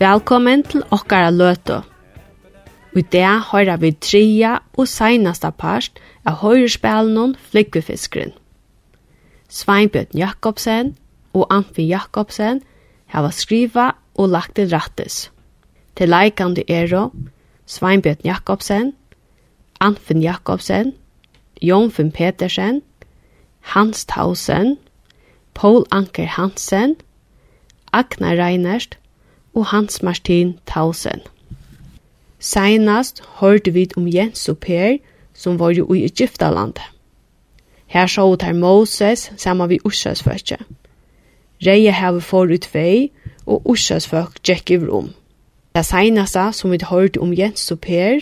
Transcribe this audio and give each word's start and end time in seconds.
Velkommen 0.00 0.62
til 0.64 0.80
okkara 0.96 1.28
løtu. 1.28 1.82
I 2.96 3.02
det 3.12 3.26
høyrer 3.50 3.76
vi 3.82 3.90
tria 3.92 4.54
og 4.72 4.86
seinasta 4.88 5.50
part 5.52 5.98
av 6.24 6.38
høyrespelen 6.40 7.34
Flikkefisken. 7.50 8.30
Sveinbjørn 9.52 10.16
Jakobsen 10.16 10.94
og 11.36 11.52
Amfi 11.52 11.84
Jakobsen 11.90 12.62
har 13.12 13.28
skriva 13.36 13.90
og 14.14 14.30
lagt 14.32 14.54
til 14.56 14.70
rattes. 14.72 15.28
Til 15.96 16.08
leikande 16.08 16.64
ero 16.64 17.10
Sveinbjørn 17.66 18.24
Jakobsen, 18.24 18.94
Anfinn 19.80 20.24
Jakobsen, 20.24 20.94
Jonfinn 21.60 22.12
Petersen, 22.12 22.80
Hans 23.76 24.06
Tausen, 24.06 24.78
Paul 25.52 25.84
Anker 25.92 26.24
Hansen, 26.38 26.96
Agnar 27.92 28.40
Reinerst, 28.40 28.96
og 29.54 29.66
Hans 29.66 30.02
Martin 30.02 30.58
Tausen. 30.66 31.20
Seinast 32.38 33.22
hørte 33.40 33.72
vi 33.72 33.88
om 33.96 34.08
Jens 34.08 34.48
og 34.48 34.58
Per, 34.58 34.96
som 35.34 35.58
var 35.58 35.70
jo 35.70 35.92
i 35.94 36.04
Egyptalandet. 36.04 36.82
Her 37.86 38.06
så 38.06 38.24
ut 38.32 38.42
her 38.42 38.52
Moses 38.52 39.32
sammen 39.36 39.68
vi 39.68 39.80
Ursøsføtje. 39.84 40.56
Reie 41.66 41.92
heve 41.92 42.20
for 42.20 42.48
ut 42.48 42.68
vei, 42.74 43.10
og 43.46 43.66
Ursas 43.68 44.06
gikk 44.46 44.70
i 44.70 44.78
rom. 44.78 45.10
Det 45.74 45.84
seinaste 45.86 46.52
som 46.52 46.70
vi 46.70 46.78
hørte 46.90 47.20
om 47.20 47.34
Jens 47.34 47.70
og 47.70 47.80
Per, 47.80 48.20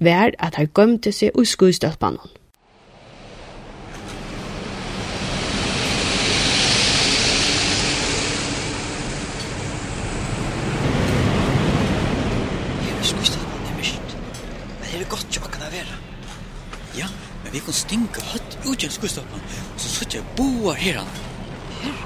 var 0.00 0.30
at 0.38 0.54
han 0.54 0.70
gømte 0.74 1.12
seg 1.12 1.30
i. 1.36 2.16
Jeg 13.00 13.08
skulle 13.08 13.24
ikke 13.24 13.38
ha 13.40 13.60
det 13.66 13.76
mist. 13.78 14.16
Men 14.80 14.86
det 14.90 15.00
er 15.00 15.08
godt 15.08 15.36
jo 15.36 15.40
kan. 15.40 15.92
Ja, 16.98 17.06
men 17.42 17.52
vi 17.52 17.58
kan 17.64 17.72
stinka 17.72 18.20
hatt 18.32 18.56
ut 18.66 18.74
igjen 18.74 18.92
skuestappen, 18.92 19.40
og 19.74 19.80
så 19.80 19.88
sutt 19.88 20.14
jeg 20.14 20.26
boar 20.36 20.76
her 20.76 20.98
han. 21.00 21.12
Her? 21.80 21.96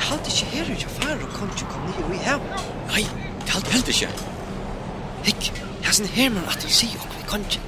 Jeg 0.00 0.06
halte 0.08 0.32
ikke 0.32 0.48
her 0.54 0.70
ut 0.72 0.86
av 0.88 0.94
far 0.96 1.22
og 1.22 1.34
kom 1.36 1.52
til 1.54 1.70
kom 1.70 1.86
nye 1.86 2.06
ned 2.08 2.08
og 2.08 2.14
i 2.16 2.22
her. 2.24 2.46
Nei, 2.90 3.04
det 3.44 3.54
halte 3.54 3.76
helt 3.76 3.92
ikke. 3.94 4.10
Hikk, 5.28 5.50
jeg 5.54 5.86
har 5.86 5.98
sin 6.00 6.10
hermann 6.16 6.48
at 6.50 6.66
han 6.66 6.78
sier 6.80 6.96
jo, 6.96 7.12
vi 7.14 7.28
kan 7.30 7.46
ikke. 7.46 7.62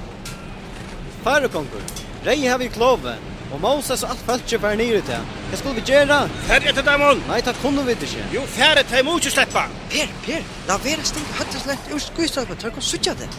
Far 1.23 1.47
og 1.47 1.55
konger, 1.55 1.93
rei 2.27 2.41
har 2.43 2.59
vi 2.59 2.67
kloven. 2.73 3.32
Og 3.53 3.61
Moses 3.61 4.03
og 4.03 4.09
alt 4.09 4.21
fölkje 4.27 4.57
fær 4.59 4.75
nyr 4.79 4.95
ut 4.97 5.09
han. 5.13 5.25
Hva 5.49 5.57
skulle 5.59 5.75
vi 5.77 5.83
gjøre? 5.91 6.19
Færre 6.49 6.71
til 6.73 6.85
dem! 6.87 7.03
Nei, 7.27 7.41
det 7.45 7.53
kunne 7.61 7.83
vi 7.85 7.93
ikke. 7.93 8.23
Jo, 8.33 8.45
færre 8.55 8.83
til 8.89 9.05
mot 9.05 9.21
ikke 9.21 9.35
sleppa! 9.35 9.67
Per, 9.91 10.13
Per, 10.25 10.47
la 10.69 10.77
vera 10.85 11.05
stinga 11.09 11.37
hatteslett 11.39 11.91
ur 11.93 12.01
skuisøypa, 12.01 12.57
tør 12.57 12.73
kan 12.77 12.87
suttja 12.91 13.13
det. 13.19 13.29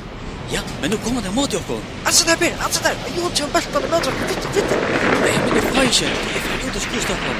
Ja, 0.52 0.60
men 0.80 0.90
nu 0.90 0.96
kommer 1.04 1.22
det 1.22 1.34
mot 1.34 1.54
oss. 1.54 1.62
Alltså 2.04 2.26
där 2.26 2.36
Ben, 2.36 2.58
alltså 2.60 2.82
där. 2.82 2.94
Jo, 3.16 3.30
jag 3.34 3.48
bäst 3.48 3.72
på 3.72 3.80
det 3.80 3.90
mot 3.90 4.06
oss. 4.06 4.14
Vitt, 4.54 4.70
Nei, 5.24 5.34
men 5.44 5.54
det 5.54 5.62
får 5.62 5.82
ikke, 5.82 6.08
Det 6.34 6.40
får 6.46 6.66
inte 6.66 6.80
skjuta 6.80 7.14
på. 7.22 7.30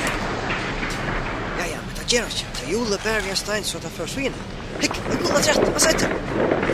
Ja, 1.59 1.65
ja, 1.75 1.79
men 1.87 1.95
det 1.99 2.13
gör 2.17 2.27
ikke, 2.27 2.47
Det 2.55 2.63
er 2.67 2.73
jule 2.73 2.99
ju 3.05 3.21
vi 3.25 3.31
en 3.31 3.37
Stein 3.37 3.65
så 3.65 3.79
det 3.79 3.87
er 3.87 3.91
försvinner. 3.91 4.43
Hick, 4.81 4.93
jag 5.11 5.19
kommer 5.23 5.41
att 5.41 5.49
rätt. 5.49 5.73
Vad 5.73 5.83
säger 5.83 5.99
du? 5.99 6.07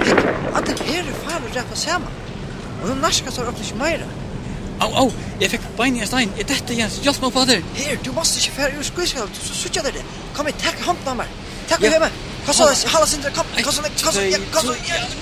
Hick, 0.04 0.24
att 0.52 0.66
det 0.66 0.84
här 0.84 0.98
är 0.98 1.30
fan 1.30 1.42
att 1.50 1.56
rappa 1.56 1.76
samman. 1.76 2.12
Och 2.82 2.88
de 2.88 2.94
naskar 2.94 3.30
så 3.30 3.42
öppnas 3.42 3.72
ju 3.72 3.76
mera. 3.76 4.06
Au, 4.80 4.90
au, 4.96 5.12
jeg 5.40 5.50
fikk 5.52 5.64
bein 5.76 5.96
i 5.98 6.00
en 6.00 6.08
stein. 6.08 6.30
Er 6.40 6.46
dette, 6.48 6.74
Jens? 6.76 6.96
Hjelp 7.04 7.20
meg 7.20 7.34
fader! 7.34 7.62
Her, 7.76 7.98
du 8.04 8.12
måste 8.16 8.40
ikke 8.40 8.54
fære 8.56 8.78
ur 8.78 8.86
skuisfjall. 8.88 9.28
Du 9.28 9.40
så 9.44 9.56
suttja 9.58 9.82
det. 9.84 10.04
Kom 10.36 10.48
her, 10.48 10.56
takk 10.62 10.80
hånden 10.86 11.10
av 11.12 11.18
meg. 11.20 11.34
Takk 11.68 11.84
ja. 11.84 11.92
hjemme. 11.96 12.08
Kom 12.46 12.56
så, 12.56 12.68
hala 12.94 13.08
sindra, 13.10 13.32
kom. 13.36 13.50
Kom 13.60 13.76
så, 13.76 13.84
kom 13.84 14.14
så, 14.16 14.24
kom 14.54 14.70
så, 14.70 14.76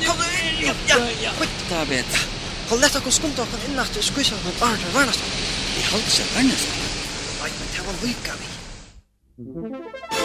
kom 0.07 0.23
så, 0.23 0.29
ja, 0.63 0.71
ja, 0.93 1.01
ja. 1.25 1.33
Ta 1.71 1.83
bet. 1.91 2.21
Hold 2.69 2.85
lett 2.85 3.01
okkur 3.01 3.17
skumta 3.19 3.43
okkur 3.49 3.67
innacht 3.71 3.99
ur 3.99 4.07
skuisfjall. 4.13 4.63
Arne, 4.69 4.93
varnast. 4.95 5.27
Jeg 5.75 5.91
holdt 5.91 6.15
seg 6.21 6.31
varnast. 6.37 6.79
Nei, 7.43 7.51
men 7.59 7.75
det 7.75 7.89
var 7.89 8.01
lyka 8.05 8.39
vi. 8.39 10.18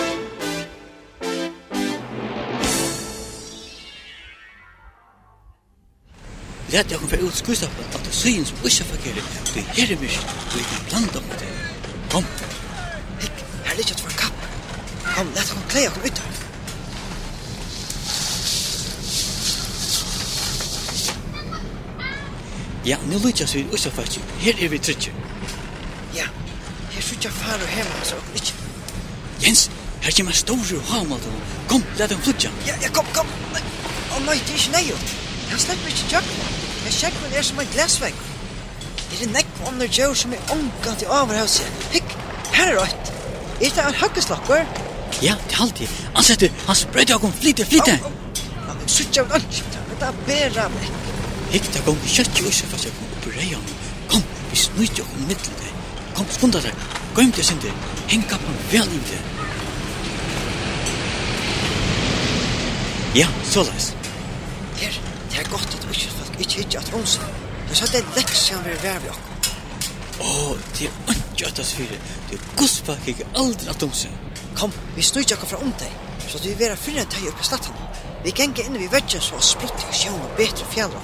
lät 6.74 6.92
jag 6.92 7.02
för 7.02 7.18
ut 7.18 7.36
skuestafla 7.36 7.86
att 7.94 8.04
det 8.04 8.12
syns 8.12 8.48
som 8.48 8.58
ikke 8.66 8.84
fungerer, 8.84 9.24
du 9.54 9.60
er 9.60 9.64
her 9.74 9.92
i 9.92 9.96
mys, 9.96 10.18
du 10.54 10.60
er 10.60 10.64
i 10.64 10.90
blanda 10.90 11.20
mot 11.28 11.40
det. 11.40 11.50
Kom. 12.12 12.26
Hikk, 13.22 13.38
her 13.66 13.76
ligger 13.78 13.94
et 13.94 14.02
for 14.02 14.10
kapp. 14.22 14.38
Kom, 15.16 15.28
læt 15.28 15.38
jeg 15.38 15.46
komme 15.50 15.68
klei, 15.70 15.86
kom 15.86 16.04
ut 16.04 16.18
her. 16.18 16.32
Ja, 22.86 22.98
nu 23.06 23.20
lytjas 23.26 23.56
vi 23.56 23.68
ut 23.74 23.86
av 23.86 23.92
fætsi. 23.92 24.20
Her 24.40 24.64
er 24.64 24.70
vi 24.70 24.80
tritsi. 24.80 25.12
Ja, 26.16 26.26
her 26.92 27.02
sutja 27.02 27.30
far 27.30 27.62
og 27.62 27.70
hemma 27.78 28.02
så 28.04 28.18
okkur 28.18 28.42
ikkje. 28.42 28.56
Jens, 29.46 29.70
her 30.02 30.12
kommer 30.18 30.34
stóru 30.34 30.78
og 30.82 30.90
hamald 30.90 31.30
og 31.30 31.40
kom, 31.70 31.86
lät 32.00 32.12
hon 32.12 32.22
flutja. 32.22 32.50
Ja, 32.68 32.76
ja, 32.82 32.90
kom, 32.90 33.06
kom. 33.14 33.30
Å, 34.14 34.26
nei, 34.26 34.42
det 34.42 34.58
er 34.58 34.62
ikke 34.64 34.74
nei, 34.80 34.86
han 35.54 35.60
slipper 35.60 35.88
ikke 35.94 36.16
jøkna. 36.16 36.63
Men 36.84 36.92
sjekkven 36.92 37.36
er 37.38 37.46
som 37.48 37.60
en 37.60 37.70
glesvegg. 37.74 38.24
Er 39.14 39.20
det 39.22 39.30
nekk 39.32 39.60
om 39.68 39.78
når 39.80 39.92
djør 39.94 40.16
som 40.18 40.34
er 40.34 40.54
omgant 40.56 41.04
i 41.06 41.10
overhuset? 41.20 41.86
Hikk, 41.94 42.16
her 42.56 42.74
er 42.74 42.80
rødt. 42.82 43.14
Er 43.62 43.76
det 43.78 43.86
en 43.86 44.00
høggeslakker? 44.02 44.66
Ja, 45.22 45.36
det 45.48 45.56
er 45.56 45.62
alltid. 45.62 45.88
Han 46.16 46.24
setter, 46.24 46.50
han 46.68 46.76
sprøyter 46.76 47.16
og 47.16 47.34
flyter, 47.40 47.70
flyter. 47.70 47.98
Han 48.68 48.82
er 48.82 48.92
suttje 48.92 49.24
av 49.24 49.38
alt. 49.38 49.64
Det 50.00 50.10
er 50.10 50.20
bedre 50.28 50.66
av 50.66 50.76
meg. 50.76 50.90
Hikk, 51.54 51.70
det 51.76 51.86
gong 51.86 52.00
kjøtt 52.10 52.40
jo 52.42 52.50
huset 52.50 52.72
fast 52.74 52.90
jeg 52.90 52.98
kom 52.98 53.16
opp 53.16 53.30
i 53.30 53.36
reion. 53.38 53.72
Kom, 54.12 54.26
vi 54.52 54.60
snuiter 54.60 55.06
oss 55.06 55.16
i 55.16 55.28
middelen 55.30 55.60
der. 55.62 55.76
Kom, 56.18 56.28
skunda 56.34 56.62
deg. 56.66 56.88
Gå 57.14 57.24
hjem 57.24 57.36
til 57.38 57.46
sin. 57.46 57.62
Heng 58.10 58.26
kappen 58.28 58.58
vel 58.74 58.90
i 58.90 59.04
det. 59.12 59.22
Ja, 63.22 63.28
så 63.46 63.64
løs 63.70 63.94
kikja 66.54 66.80
at 66.80 66.94
ronsa. 66.94 67.22
Det 67.70 67.78
satt 67.78 67.96
en 67.98 68.12
leksjon 68.18 68.66
vi 68.68 68.76
vær 68.84 69.00
vi 69.04 69.10
okko. 69.14 69.32
Åh, 70.22 70.52
det 70.78 70.90
er 70.90 71.18
ikke 71.18 71.50
at 71.50 71.58
det 71.58 71.66
fyrir. 71.66 72.04
Det 72.30 72.38
er 72.38 72.52
guspa 72.60 72.98
ikke 73.08 73.30
aldri 73.40 73.72
at 73.74 73.84
ronsa. 73.84 74.12
Kom, 74.60 74.74
vi 74.96 75.02
snurja 75.02 75.38
okko 75.38 75.50
fra 75.50 75.64
om 75.66 75.74
deg, 75.82 75.98
så 76.28 76.38
at 76.38 76.46
vi 76.46 76.54
vera 76.60 76.78
fyrir 76.78 77.02
enn 77.02 77.12
deg 77.16 77.32
oppe 77.32 77.42
i 77.42 77.50
staten. 77.50 77.82
Vi 78.24 78.32
genga 78.38 78.68
inn 78.68 78.80
vi 78.80 78.92
veggen 78.92 79.22
så 79.22 79.40
at 79.40 79.50
sprutt 79.50 79.90
i 79.90 79.98
sjøen 79.98 80.22
og 80.22 80.38
betre 80.38 80.68
fjallra 80.72 81.02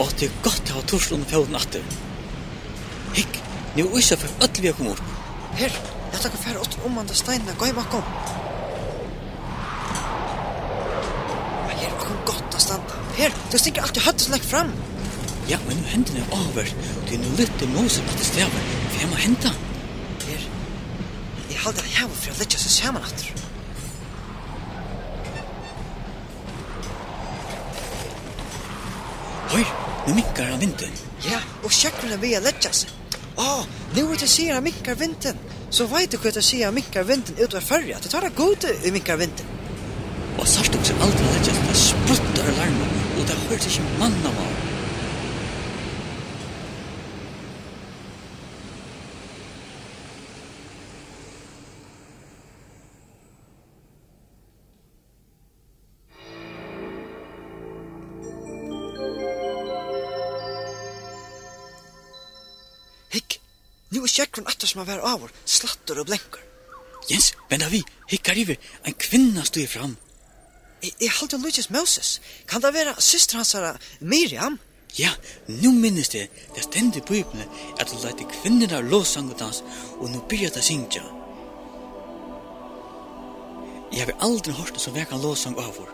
Åh, 0.00 0.12
det 0.16 0.30
er 0.30 0.36
godt 0.44 0.70
å 0.72 0.78
ha 0.78 0.82
torslån 0.88 1.26
på 1.28 1.42
den 1.44 1.56
atter. 1.58 1.82
Hikk, 3.12 3.40
nu 3.76 3.82
er 3.84 3.98
isa 4.00 4.16
for 4.16 4.44
öll 4.46 4.62
vi 4.62 4.70
har 4.70 4.78
kommet 4.78 4.96
opp. 4.96 5.19
Her, 5.58 5.74
jeg 6.12 6.20
tar 6.20 6.36
fære 6.44 6.60
åtte 6.60 6.78
om 6.86 6.98
andre 6.98 7.14
steinene. 7.14 7.54
Gå 7.58 7.70
i 7.70 7.74
makken. 7.76 8.04
Her 11.70 11.82
er 11.86 11.96
noe 11.96 12.16
godt 12.28 12.56
å 12.56 12.62
standa. 12.62 13.00
Her, 13.18 13.34
du 13.50 13.58
stikker 13.58 13.84
alltid 13.84 14.06
høttes 14.06 14.30
høtteslegg 14.30 14.46
fram. 14.46 14.72
Ja, 15.50 15.58
men 15.66 15.80
nu 15.80 15.90
hendene 15.90 16.22
er 16.22 16.34
over. 16.36 16.70
Det 17.08 17.16
er 17.16 17.22
noe 17.24 17.36
litt 17.40 17.66
moser 17.74 18.06
på 18.06 18.16
det 18.18 18.28
stedet. 18.28 18.64
For 18.92 19.02
jeg 19.02 19.10
må 19.10 19.18
hente. 19.18 19.52
Her, 20.26 20.48
jeg 21.50 21.62
halde 21.64 21.82
det 21.82 21.94
hjemme 21.96 22.18
for 22.22 22.34
å 22.34 22.40
lette 22.42 22.62
seg 22.62 22.76
sammen 22.76 23.08
etter. 23.10 23.36
Høyr, 29.50 29.70
nu 30.06 30.14
minkar 30.14 30.52
han 30.52 30.62
vinden. 30.62 30.94
Ja, 31.26 31.42
og 31.64 31.74
sjekkerne 31.74 32.20
vil 32.22 32.36
jeg 32.36 32.46
lette 32.46 32.70
seg 32.70 32.99
ah, 33.40 33.64
nu 33.94 34.00
är 34.00 34.16
det 34.20 34.26
ser 34.26 34.48
jag 34.48 34.62
minkar 34.62 34.94
vinden. 34.94 35.36
Så 35.70 35.86
vet 35.86 36.10
du 36.10 36.18
hur 36.22 36.32
det 36.32 36.42
ser 36.42 36.60
jag 36.60 36.74
minkar 36.74 37.02
vinden 37.02 37.34
ut 37.38 37.54
av 37.54 37.60
färja. 37.60 37.98
Det 38.02 38.08
tar 38.08 38.20
det 38.20 38.36
gode 38.36 38.68
i 38.86 38.92
minkar 38.92 39.16
vinden. 39.16 39.46
Och 40.38 40.48
så 40.48 40.64
stod 40.64 40.86
sig 40.86 40.96
alltid 41.02 41.26
att 41.26 41.68
det 41.68 41.74
spruttar 41.74 42.44
larmen 42.58 42.90
och 43.18 43.26
det 43.26 43.34
hördes 43.48 43.78
inte 43.78 43.98
manna 43.98 44.30
var. 44.36 44.69
sjekkron 64.10 64.48
atter 64.50 64.68
som 64.70 64.84
var 64.86 65.02
avur, 65.06 65.32
slatter 65.44 66.00
og 66.00 66.08
blenker. 66.10 66.42
Jens, 67.10 67.32
venda 67.50 67.68
vi, 67.72 67.82
hikkar 68.10 68.38
iver, 68.38 68.58
en 68.84 68.94
kvinna 68.94 69.44
stod 69.44 69.68
fram. 69.70 69.96
Jeg, 70.82 70.92
jeg 71.00 71.14
halte 71.20 71.38
Lucius 71.38 71.70
Moses. 71.70 72.20
Kan 72.48 72.62
det 72.62 72.74
være 72.74 72.94
syster 73.02 73.40
hans 73.40 73.52
her, 73.52 73.78
Miriam? 74.00 74.58
Ja, 74.98 75.10
nu 75.46 75.70
minnes 75.72 76.08
det, 76.08 76.28
det 76.54 76.62
stender 76.64 77.00
på 77.00 77.12
Bibelen 77.12 77.48
at 77.78 77.90
hun 77.90 78.02
lette 78.02 78.26
kvinnerna 78.26 78.80
av 78.80 78.88
lovsangutans, 78.90 79.62
og 80.00 80.10
nu 80.10 80.20
byrja 80.28 80.50
det 80.54 80.64
syngja. 80.66 81.04
Jeg 83.92 84.06
har 84.06 84.16
aldri 84.22 84.52
hørt 84.54 84.74
det 84.74 84.82
som 84.82 84.94
verkan 84.94 85.22
lovsang 85.22 85.58
avur. 85.58 85.88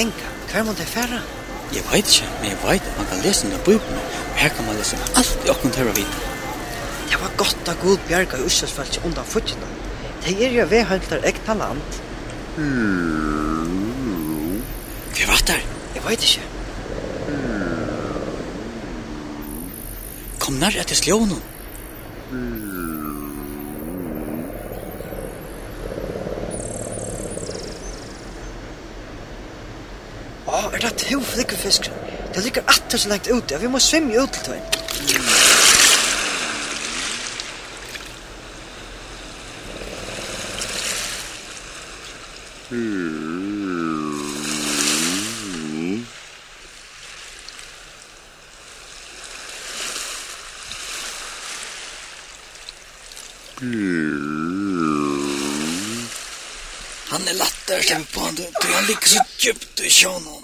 genka? 0.00 0.28
Hver 0.50 0.62
må 0.64 0.72
det 0.80 0.88
færa? 0.96 1.20
Jeg 1.76 1.82
vet 1.92 2.08
ikke, 2.08 2.28
men 2.40 2.50
jeg 2.50 2.58
vet 2.64 2.84
at 2.90 2.96
man 2.98 3.06
kan 3.10 3.18
lese 3.24 3.46
under 3.46 3.64
bøybene, 3.64 4.02
og 4.30 4.36
her 4.42 4.48
kan 4.54 4.66
man 4.66 4.76
lese 4.76 4.96
under 4.96 5.18
alt 5.18 5.46
i 5.46 5.50
åkken 5.54 5.70
tørre 5.76 5.94
vite. 6.00 6.16
Det 7.10 7.18
var 7.22 7.30
godt 7.42 7.68
at 7.72 7.80
Gud 7.82 7.98
bjerga 8.08 8.36
i 8.38 8.46
Ussesfalt 8.48 8.96
ikke 8.96 9.06
undan 9.06 9.24
fyrtjene. 9.34 9.68
Det 10.24 10.34
er 10.46 10.52
jo 10.56 10.66
vedhøntar 10.70 11.26
ekta 11.30 11.54
land. 11.62 11.82
Hva 15.14 15.28
var 15.32 15.42
det? 15.50 15.60
Jeg 15.94 16.02
vet 16.08 16.22
ikke. 16.28 16.44
Kom 20.40 20.54
nær 20.62 20.80
etter 20.80 20.96
slånen. 20.96 21.42
Mm. 22.30 22.89
to 31.10 31.20
flikker 31.20 31.56
fisk. 31.56 31.90
Det 32.34 32.44
ligger 32.44 32.62
atter 32.66 32.98
så 32.98 33.08
langt 33.08 33.28
ute. 33.28 33.60
Vi 33.60 33.66
må 33.68 33.78
svimme 33.78 34.22
ut 34.22 34.32
til 34.32 34.42
tøyen. 34.44 34.62
Han 57.10 57.28
er 57.28 57.32
lättare 57.32 57.96
att 57.96 58.12
på 58.12 58.20
han, 58.20 58.34
du. 58.34 58.46
Han 58.62 58.84
ligger 58.86 59.06
så 59.06 59.24
djupt 59.38 59.80
i 59.80 59.90
kärnan. 59.90 60.42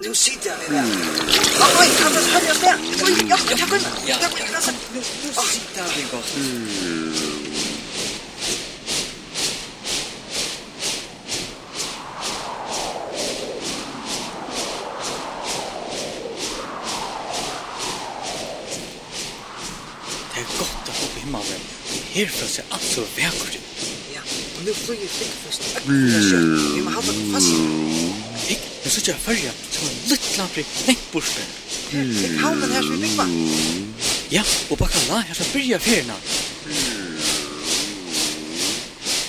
Nu 0.00 0.14
sitter 0.14 0.50
jag 0.50 0.58
med 0.72 0.84
det. 0.84 0.90
Oj, 1.60 1.74
oj, 1.80 1.88
Anders, 2.06 2.26
höll 2.26 2.42
jag 2.46 2.56
där? 2.56 2.76
Oj, 3.04 3.26
ja, 3.28 3.38
jag 3.50 3.58
kan 3.58 3.68
kunna. 3.68 3.88
Jag 4.06 4.20
kan 4.20 4.30
kunna. 4.30 4.60
Nu, 4.92 5.00
nu 5.24 5.32
sitter 5.32 5.80
jag 5.80 5.96
med 5.96 6.10
gott. 6.10 6.34
Det 20.34 20.40
är 20.40 20.58
gott 20.58 20.88
att 20.88 20.96
få 20.96 21.06
på 21.06 21.20
himmelen. 21.20 21.60
Här 22.12 22.26
finns 22.26 22.56
det 22.56 22.62
allt 22.68 22.82
så 22.82 23.00
väckert. 23.00 23.58
Ja, 24.14 24.20
och 24.58 24.64
nu 24.64 24.74
flyger 24.74 25.08
flickfrosten. 25.08 25.82
Vi 25.86 26.82
måste 26.82 27.10
hålla 27.10 27.32
fast. 27.32 28.27
Jeg 28.48 28.58
nu 28.84 28.90
sitter 28.90 29.12
ikke 29.12 29.24
fyrja 29.24 29.50
som 29.70 29.88
en 29.88 29.96
litt 30.08 30.28
lampri 30.38 30.62
nekborsten. 30.86 31.48
Jeg 31.92 32.38
havnen 32.40 32.70
her 32.72 32.82
som 32.86 32.94
vi 32.96 33.08
bygva. 33.08 33.26
Ja, 34.32 34.44
og 34.70 34.78
bakka 34.80 35.02
la 35.10 35.20
her 35.28 35.36
som 35.36 35.50
byrja 35.52 35.78
fyrna. 35.84 36.16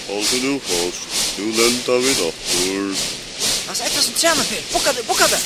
Holde 0.07 0.39
du 0.45 0.53
fast, 0.69 1.37
nu 1.37 1.51
lenta 1.57 1.97
vi 2.05 2.15
attor. 2.29 2.95
Altså, 3.69 3.83
etter 3.83 4.01
som 4.01 4.15
trener 4.15 4.43
fyr, 4.43 4.63
bukka 4.73 4.95
det, 4.95 5.05
bukka 5.07 5.27
det! 5.27 5.41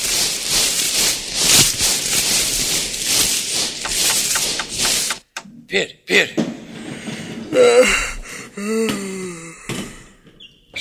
Per, 5.68 5.88
Per! 6.06 6.26
Per! 7.52 9.33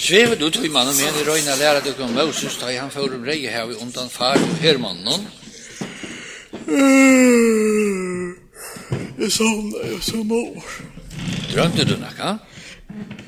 Svevet 0.03 0.41
ut 0.41 0.55
i 0.60 0.67
mannen 0.67 0.98
med 1.00 1.15
i 1.15 1.22
røyna 1.24 1.53
læra 1.55 1.79
deg 1.79 2.00
om 2.03 2.10
Moses, 2.12 2.57
da 2.60 2.67
han 2.75 2.89
får 2.91 3.13
om 3.15 3.22
reie 3.24 3.48
her 3.48 3.69
undan 3.79 4.10
far 4.12 4.36
og 4.36 4.57
hermannen. 4.60 5.22
Jeg 9.15 9.31
savner 9.31 9.93
jo 9.93 10.01
så 10.03 10.19
mor. 10.27 10.74
Drømte 11.53 11.86
du 11.88 11.95
nakka? 12.01 12.33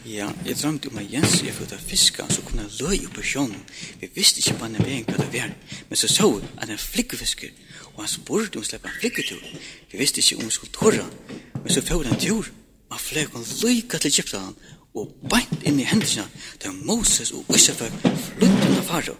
Ja, 0.03 0.27
jeg 0.43 0.57
drømte 0.59 0.91
om 0.91 0.99
at 0.99 1.07
Jens 1.13 1.37
er 1.39 1.53
jeg 1.53 1.71
av 1.77 1.79
fiska, 1.79 2.27
så 2.27 2.43
kunne 2.43 2.67
jeg 2.67 2.75
løy 2.81 3.07
opp 3.07 3.21
i 3.23 3.25
sjøen. 3.31 3.55
Vi 4.03 4.11
visste 4.17 4.43
ikke 4.43 4.59
på 4.59 4.67
en 4.67 4.77
veien 4.83 5.07
hva 5.07 5.15
det 5.21 5.31
var, 5.31 5.55
men 5.87 6.03
så 6.03 6.11
så 6.11 6.27
vi 6.33 6.51
at 6.57 6.67
han 6.67 6.85
flikkefisker, 6.89 7.55
og 7.93 8.03
han 8.03 8.11
spurte 8.17 8.59
om 8.59 8.67
å 8.67 8.67
slippe 8.67 8.91
en 8.91 8.99
flikketur. 8.99 9.47
Vi 9.93 10.03
visste 10.03 10.19
ikke 10.19 10.43
om 10.43 10.51
vi 10.51 10.59
skulle 10.59 10.75
tåre, 10.75 11.07
men 11.55 11.71
så 11.71 11.79
fødte 11.79 12.11
han 12.11 12.19
tur. 12.19 12.51
Han 12.91 12.99
fløy 13.01 13.25
og 13.33 13.47
lykket 13.63 14.01
til 14.01 14.11
Egyptaland, 14.11 14.55
og 14.95 15.11
beint 15.29 15.63
inn 15.67 15.79
i 15.79 15.87
hendene 15.87 16.25
der 16.63 16.75
Moses 16.87 17.31
og 17.31 17.45
Israel 17.55 17.93
flyttet 18.01 18.67
under 18.69 18.81
faro. 18.87 19.15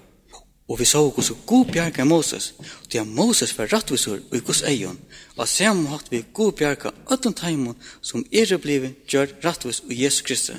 Og 0.68 0.80
vi 0.80 0.86
så 0.86 1.10
hos 1.10 1.32
god 1.46 1.66
bjerga 1.66 2.04
Moses, 2.04 2.54
og 2.60 2.92
det 2.92 3.08
Moses 3.08 3.58
var 3.58 3.70
rattvisor 3.74 4.18
og 4.32 4.46
gos 4.48 4.64
eion, 4.66 4.98
og 5.38 5.48
samme 5.48 5.90
hatt 5.90 6.10
vi 6.12 6.24
god 6.34 6.54
bjerga 6.58 6.92
öllum 7.06 7.38
taimon 7.38 7.78
som 8.02 8.26
er 8.32 8.58
blivet 8.58 9.06
gjør 9.08 9.38
rattvis 9.46 9.84
og 9.86 9.94
Jesu 9.94 10.24
Kristus. 10.24 10.58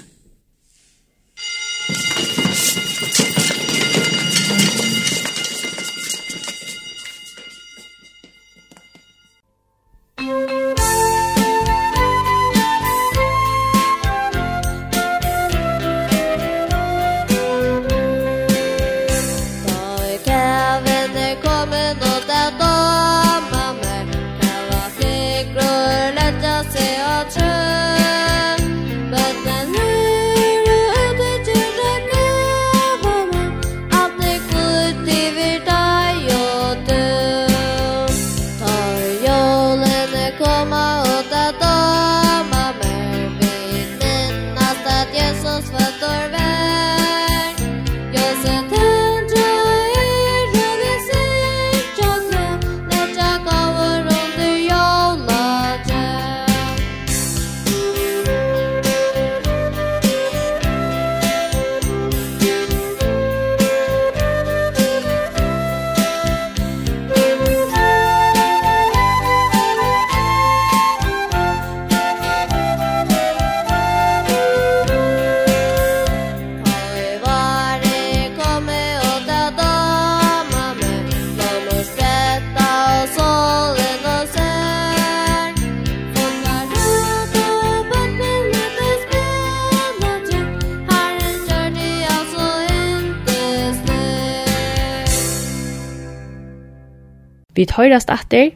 Vi 97.56 97.64
høyrast 97.72 98.10
atter 98.12 98.50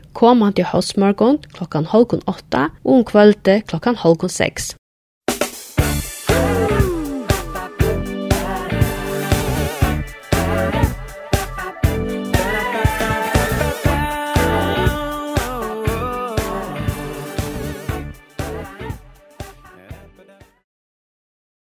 til 0.53 0.67
hausmorgon 0.69 1.39
klokkan 1.57 1.87
halvkon 1.89 2.21
8 2.29 2.67
og 2.85 2.93
om 2.99 3.05
kvölde 3.09 3.63
klokkan 3.65 3.97
halvkon 3.97 4.29
6. 4.29 4.75